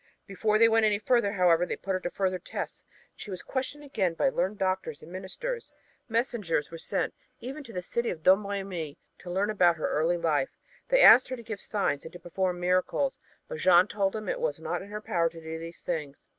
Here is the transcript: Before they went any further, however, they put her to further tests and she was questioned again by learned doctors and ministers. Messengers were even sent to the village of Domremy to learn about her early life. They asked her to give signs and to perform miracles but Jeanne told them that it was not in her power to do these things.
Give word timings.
Before 0.25 0.57
they 0.57 0.67
went 0.67 0.83
any 0.83 0.97
further, 0.97 1.33
however, 1.33 1.63
they 1.63 1.75
put 1.75 1.91
her 1.93 1.99
to 1.99 2.09
further 2.09 2.39
tests 2.39 2.81
and 2.81 3.21
she 3.21 3.29
was 3.29 3.43
questioned 3.43 3.83
again 3.83 4.15
by 4.15 4.29
learned 4.29 4.57
doctors 4.57 5.03
and 5.03 5.11
ministers. 5.11 5.71
Messengers 6.09 6.71
were 6.71 6.79
even 7.39 7.63
sent 7.63 7.65
to 7.67 7.71
the 7.71 7.81
village 7.81 8.09
of 8.09 8.23
Domremy 8.23 8.97
to 9.19 9.29
learn 9.29 9.51
about 9.51 9.75
her 9.77 9.91
early 9.91 10.17
life. 10.17 10.57
They 10.87 11.03
asked 11.03 11.27
her 11.29 11.35
to 11.35 11.43
give 11.43 11.61
signs 11.61 12.03
and 12.03 12.13
to 12.13 12.19
perform 12.19 12.59
miracles 12.59 13.19
but 13.47 13.59
Jeanne 13.59 13.87
told 13.87 14.13
them 14.13 14.25
that 14.25 14.31
it 14.31 14.41
was 14.41 14.59
not 14.59 14.81
in 14.81 14.89
her 14.89 15.01
power 15.01 15.29
to 15.29 15.39
do 15.39 15.59
these 15.59 15.81
things. 15.83 16.27